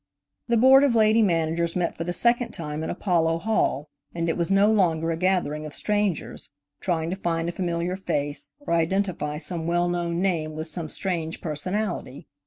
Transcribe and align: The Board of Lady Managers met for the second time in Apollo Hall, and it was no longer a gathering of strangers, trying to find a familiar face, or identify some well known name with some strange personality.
The 0.47 0.57
Board 0.57 0.83
of 0.83 0.95
Lady 0.95 1.21
Managers 1.21 1.75
met 1.75 1.95
for 1.95 2.03
the 2.03 2.11
second 2.11 2.53
time 2.53 2.83
in 2.83 2.89
Apollo 2.89 3.37
Hall, 3.37 3.87
and 4.15 4.27
it 4.27 4.35
was 4.35 4.49
no 4.49 4.71
longer 4.71 5.11
a 5.11 5.15
gathering 5.15 5.63
of 5.63 5.75
strangers, 5.75 6.49
trying 6.79 7.11
to 7.11 7.15
find 7.15 7.47
a 7.47 7.51
familiar 7.51 7.95
face, 7.95 8.55
or 8.61 8.73
identify 8.73 9.37
some 9.37 9.67
well 9.67 9.87
known 9.87 10.19
name 10.19 10.55
with 10.55 10.67
some 10.69 10.89
strange 10.89 11.39
personality. 11.39 12.25